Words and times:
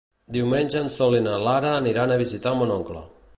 Diumenge 0.37 0.79
en 0.79 0.89
Sol 0.95 1.17
i 1.17 1.21
na 1.27 1.35
Lara 1.49 1.75
aniran 1.83 2.15
a 2.17 2.21
visitar 2.23 2.57
mon 2.63 2.75
oncle. 2.79 3.05